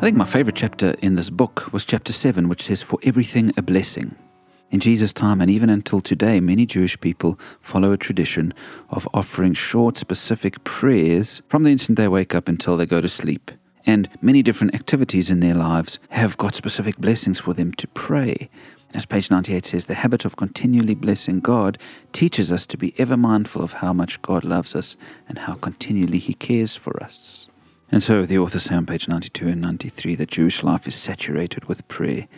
I 0.00 0.04
think 0.04 0.16
my 0.16 0.24
favorite 0.24 0.56
chapter 0.56 0.92
in 1.02 1.16
this 1.16 1.28
book 1.28 1.70
was 1.74 1.84
chapter 1.84 2.10
7, 2.10 2.48
which 2.48 2.62
says, 2.62 2.80
For 2.80 2.98
everything 3.02 3.52
a 3.58 3.60
blessing. 3.60 4.14
In 4.70 4.80
Jesus' 4.80 5.12
time, 5.12 5.42
and 5.42 5.50
even 5.50 5.68
until 5.68 6.00
today, 6.00 6.40
many 6.40 6.64
Jewish 6.64 6.98
people 6.98 7.38
follow 7.60 7.92
a 7.92 7.98
tradition 7.98 8.54
of 8.88 9.06
offering 9.12 9.52
short, 9.52 9.98
specific 9.98 10.64
prayers 10.64 11.42
from 11.50 11.64
the 11.64 11.70
instant 11.70 11.98
they 11.98 12.08
wake 12.08 12.34
up 12.34 12.48
until 12.48 12.78
they 12.78 12.86
go 12.86 13.02
to 13.02 13.10
sleep. 13.10 13.50
And 13.84 14.08
many 14.22 14.42
different 14.42 14.74
activities 14.74 15.28
in 15.28 15.40
their 15.40 15.54
lives 15.54 15.98
have 16.08 16.38
got 16.38 16.54
specific 16.54 16.96
blessings 16.96 17.38
for 17.38 17.52
them 17.52 17.74
to 17.74 17.86
pray. 17.88 18.48
As 18.94 19.04
page 19.04 19.30
98 19.30 19.66
says, 19.66 19.84
the 19.84 19.92
habit 19.96 20.24
of 20.24 20.36
continually 20.36 20.94
blessing 20.94 21.40
God 21.40 21.76
teaches 22.14 22.50
us 22.50 22.64
to 22.68 22.78
be 22.78 22.94
ever 22.96 23.18
mindful 23.18 23.62
of 23.62 23.72
how 23.72 23.92
much 23.92 24.22
God 24.22 24.44
loves 24.44 24.74
us 24.74 24.96
and 25.28 25.40
how 25.40 25.56
continually 25.56 26.20
He 26.20 26.32
cares 26.32 26.74
for 26.74 27.02
us. 27.02 27.49
And 27.92 28.02
so 28.02 28.24
the 28.24 28.38
authors 28.38 28.64
say 28.64 28.76
on 28.76 28.86
page 28.86 29.08
92 29.08 29.48
and 29.48 29.60
93 29.60 30.14
that 30.16 30.30
Jewish 30.30 30.62
life 30.62 30.86
is 30.86 30.94
saturated 30.94 31.64
with 31.64 31.86
prayer, 31.88 32.28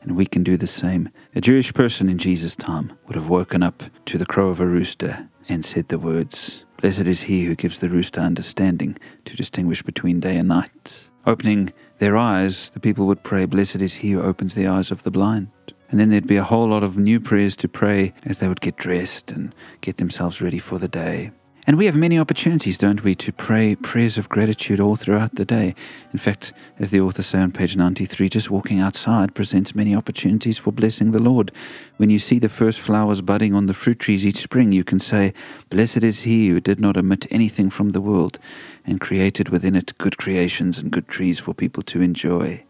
and 0.00 0.16
we 0.16 0.24
can 0.24 0.42
do 0.42 0.56
the 0.56 0.66
same. 0.66 1.10
A 1.34 1.40
Jewish 1.40 1.74
person 1.74 2.08
in 2.08 2.18
Jesus' 2.18 2.56
time 2.56 2.92
would 3.06 3.16
have 3.16 3.28
woken 3.28 3.62
up 3.62 3.82
to 4.06 4.16
the 4.16 4.26
crow 4.26 4.48
of 4.48 4.58
a 4.58 4.66
rooster 4.66 5.28
and 5.48 5.64
said 5.64 5.88
the 5.88 5.98
words, 5.98 6.64
Blessed 6.80 7.00
is 7.00 7.22
he 7.22 7.44
who 7.44 7.54
gives 7.54 7.78
the 7.78 7.90
rooster 7.90 8.20
understanding 8.20 8.98
to 9.26 9.36
distinguish 9.36 9.82
between 9.82 10.18
day 10.18 10.36
and 10.36 10.48
night. 10.48 11.08
Opening 11.26 11.72
their 11.98 12.16
eyes, 12.16 12.70
the 12.70 12.80
people 12.80 13.06
would 13.06 13.22
pray, 13.22 13.44
Blessed 13.44 13.76
is 13.76 13.94
he 13.94 14.12
who 14.12 14.22
opens 14.22 14.54
the 14.54 14.66
eyes 14.66 14.90
of 14.90 15.02
the 15.02 15.10
blind. 15.10 15.48
And 15.90 16.00
then 16.00 16.08
there'd 16.08 16.26
be 16.26 16.38
a 16.38 16.42
whole 16.42 16.68
lot 16.68 16.82
of 16.82 16.96
new 16.96 17.20
prayers 17.20 17.54
to 17.56 17.68
pray 17.68 18.14
as 18.24 18.38
they 18.38 18.48
would 18.48 18.62
get 18.62 18.76
dressed 18.76 19.30
and 19.30 19.54
get 19.82 19.98
themselves 19.98 20.40
ready 20.40 20.58
for 20.58 20.78
the 20.78 20.88
day. 20.88 21.32
And 21.64 21.78
we 21.78 21.86
have 21.86 21.94
many 21.94 22.18
opportunities, 22.18 22.76
don't 22.76 23.04
we, 23.04 23.14
to 23.14 23.32
pray 23.32 23.76
prayers 23.76 24.18
of 24.18 24.28
gratitude 24.28 24.80
all 24.80 24.96
throughout 24.96 25.36
the 25.36 25.44
day. 25.44 25.76
In 26.12 26.18
fact, 26.18 26.52
as 26.80 26.90
the 26.90 27.00
author 27.00 27.22
says 27.22 27.40
on 27.40 27.52
page 27.52 27.76
93, 27.76 28.28
just 28.28 28.50
walking 28.50 28.80
outside 28.80 29.32
presents 29.32 29.72
many 29.72 29.94
opportunities 29.94 30.58
for 30.58 30.72
blessing 30.72 31.12
the 31.12 31.22
Lord. 31.22 31.52
When 31.98 32.10
you 32.10 32.18
see 32.18 32.40
the 32.40 32.48
first 32.48 32.80
flowers 32.80 33.20
budding 33.20 33.54
on 33.54 33.66
the 33.66 33.74
fruit 33.74 34.00
trees 34.00 34.26
each 34.26 34.38
spring, 34.38 34.72
you 34.72 34.82
can 34.82 34.98
say, 34.98 35.32
Blessed 35.70 36.02
is 36.02 36.22
he 36.22 36.48
who 36.48 36.58
did 36.58 36.80
not 36.80 36.96
omit 36.96 37.28
anything 37.30 37.70
from 37.70 37.90
the 37.90 38.00
world 38.00 38.40
and 38.84 39.00
created 39.00 39.50
within 39.50 39.76
it 39.76 39.96
good 39.98 40.18
creations 40.18 40.78
and 40.78 40.90
good 40.90 41.06
trees 41.06 41.38
for 41.38 41.54
people 41.54 41.84
to 41.84 42.02
enjoy. 42.02 42.64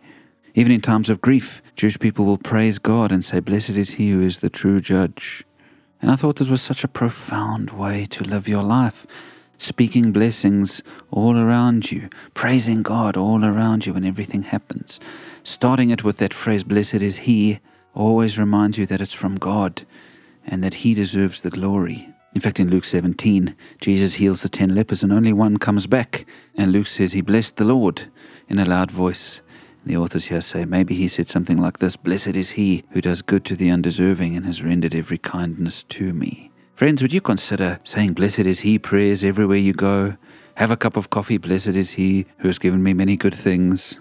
Even 0.55 0.71
in 0.71 0.83
times 0.83 1.09
of 1.09 1.23
grief, 1.23 1.63
Jewish 1.77 1.99
people 1.99 2.27
will 2.27 2.37
praise 2.37 2.79
God 2.79 3.11
and 3.11 3.25
say, 3.25 3.41
Blessed 3.41 3.71
is 3.71 3.93
he 3.93 4.11
who 4.11 4.21
is 4.21 4.41
the 4.41 4.51
true 4.51 4.83
judge. 4.83 5.47
And 6.03 6.11
I 6.11 6.17
thought 6.17 6.37
this 6.37 6.49
was 6.49 6.61
such 6.61 6.85
a 6.85 6.89
profound 6.89 7.71
way 7.71 8.05
to 8.07 8.25
live 8.25 8.49
your 8.49 8.63
life. 8.63 9.07
Speaking 9.57 10.13
blessings 10.13 10.83
all 11.11 11.39
around 11.39 11.93
you, 11.93 12.11
praising 12.35 12.83
God 12.83 13.17
all 13.17 13.45
around 13.45 13.87
you 13.87 13.95
when 13.95 14.05
everything 14.05 14.43
happens. 14.43 14.99
Starting 15.45 15.91
it 15.91 16.03
with 16.03 16.19
that 16.19 16.35
phrase, 16.35 16.65
Blessed 16.65 16.95
is 16.95 17.19
He, 17.19 17.61
always 17.95 18.39
reminds 18.39 18.77
you 18.77 18.87
that 18.87 19.01
it's 19.01 19.15
from 19.15 19.37
God 19.37 19.87
and 20.45 20.63
that 20.65 20.75
He 20.75 20.93
deserves 20.93 21.41
the 21.41 21.51
glory. 21.51 22.13
In 22.35 22.41
fact, 22.41 22.59
in 22.59 22.71
Luke 22.71 22.85
17, 22.85 23.55
Jesus 23.81 24.15
heals 24.15 24.43
the 24.43 24.49
ten 24.49 24.75
lepers 24.75 25.03
and 25.03 25.13
only 25.13 25.33
one 25.33 25.59
comes 25.59 25.87
back. 25.87 26.27
And 26.57 26.73
Luke 26.73 26.87
says 26.87 27.13
he 27.13 27.21
blessed 27.21 27.57
the 27.57 27.65
Lord 27.65 28.11
in 28.49 28.59
a 28.59 28.65
loud 28.65 28.91
voice. 28.91 29.43
The 29.85 29.97
authors 29.97 30.27
here 30.27 30.41
say 30.41 30.65
maybe 30.65 30.95
he 30.95 31.09
said 31.09 31.29
something 31.29 31.59
like 31.59 31.79
this 31.79 31.97
Blessed 31.97 32.37
is 32.37 32.51
he 32.51 32.85
who 32.91 33.01
does 33.01 33.23
good 33.23 33.45
to 33.47 33.57
the 33.57 33.71
undeserving 33.71 34.37
and 34.37 34.47
has 34.47 34.63
rendered 34.63 34.95
every 34.95 35.19
kindness 35.19 35.85
to 35.85 36.13
me. 36.13 36.51
Friends, 36.75 37.03
would 37.03 37.13
you 37.13 37.21
consider 37.21 37.81
saying 37.85 38.15
Blessed 38.15 38.41
is 38.41 38.61
he 38.61 38.79
prayers 38.79 39.23
everywhere 39.25 39.59
you 39.59 39.73
go? 39.73 40.17
Have 40.57 40.71
a 40.71 40.77
cup 40.77 40.97
of 40.97 41.11
coffee, 41.11 41.39
blessed 41.39 41.69
is 41.69 41.93
he 41.93 42.27
who 42.39 42.49
has 42.49 42.59
given 42.59 42.83
me 42.83 42.93
many 42.93 43.17
good 43.17 43.35
things. 43.35 43.99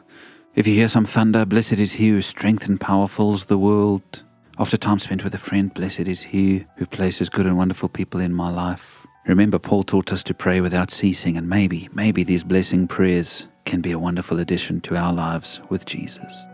If 0.54 0.68
you 0.68 0.76
hear 0.76 0.90
some 0.90 1.06
thunder, 1.06 1.46
blessed 1.46 1.74
is 1.74 1.94
he 1.94 2.10
whose 2.10 2.26
strength 2.26 2.68
and 2.68 2.80
power 2.80 3.08
fills 3.08 3.46
the 3.46 3.58
world. 3.58 4.24
After 4.60 4.78
time 4.78 5.00
spent 5.00 5.24
with 5.24 5.34
a 5.34 5.38
friend, 5.40 5.74
blessed 5.74 6.02
is 6.02 6.22
he 6.22 6.66
who 6.76 6.86
places 6.86 7.30
good 7.30 7.46
and 7.46 7.58
wonderful 7.58 7.88
people 7.88 8.20
in 8.20 8.34
my 8.34 8.50
life. 8.50 9.08
Remember, 9.26 9.60
Paul 9.60 9.84
taught 9.84 10.12
us 10.12 10.24
to 10.24 10.34
pray 10.34 10.60
without 10.60 10.92
ceasing, 10.92 11.38
and 11.38 11.48
maybe, 11.48 11.88
maybe 11.94 12.24
these 12.24 12.44
blessing 12.44 12.88
prayers 12.88 13.48
can 13.72 13.80
be 13.80 13.94
a 13.94 13.98
wonderful 13.98 14.38
addition 14.38 14.82
to 14.82 14.98
our 14.98 15.14
lives 15.14 15.62
with 15.70 15.86
Jesus. 15.86 16.50